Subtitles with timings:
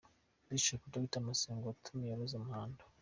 [0.47, 2.83] Bishop Dr Masengo watumiye Rose Muhando.